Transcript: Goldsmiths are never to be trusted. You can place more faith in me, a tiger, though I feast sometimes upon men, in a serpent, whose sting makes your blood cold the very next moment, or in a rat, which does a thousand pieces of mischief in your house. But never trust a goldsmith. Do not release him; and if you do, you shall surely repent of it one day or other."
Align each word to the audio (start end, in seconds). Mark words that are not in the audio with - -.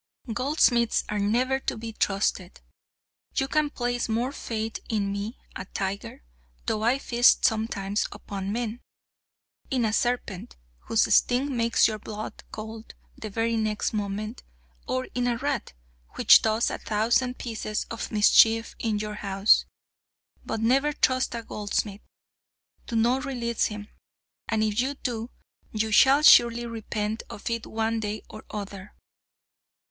Goldsmiths 0.33 1.03
are 1.09 1.19
never 1.19 1.59
to 1.59 1.77
be 1.77 1.93
trusted. 1.93 2.59
You 3.35 3.47
can 3.47 3.69
place 3.69 4.09
more 4.09 4.31
faith 4.31 4.79
in 4.89 5.11
me, 5.11 5.37
a 5.55 5.65
tiger, 5.75 6.23
though 6.65 6.81
I 6.81 6.97
feast 6.97 7.45
sometimes 7.45 8.07
upon 8.11 8.51
men, 8.51 8.81
in 9.69 9.85
a 9.85 9.93
serpent, 9.93 10.57
whose 10.87 11.03
sting 11.13 11.55
makes 11.55 11.87
your 11.87 11.99
blood 11.99 12.41
cold 12.51 12.95
the 13.15 13.29
very 13.29 13.55
next 13.55 13.93
moment, 13.93 14.41
or 14.87 15.05
in 15.13 15.27
a 15.27 15.37
rat, 15.37 15.73
which 16.15 16.41
does 16.41 16.71
a 16.71 16.79
thousand 16.79 17.37
pieces 17.37 17.85
of 17.91 18.11
mischief 18.11 18.73
in 18.79 18.97
your 18.97 19.13
house. 19.21 19.65
But 20.43 20.61
never 20.61 20.93
trust 20.93 21.35
a 21.35 21.43
goldsmith. 21.43 22.01
Do 22.87 22.95
not 22.95 23.23
release 23.23 23.65
him; 23.65 23.87
and 24.47 24.63
if 24.63 24.81
you 24.81 24.95
do, 24.95 25.29
you 25.71 25.91
shall 25.91 26.23
surely 26.23 26.65
repent 26.65 27.21
of 27.29 27.47
it 27.51 27.67
one 27.67 27.99
day 27.99 28.23
or 28.31 28.45
other." 28.49 28.95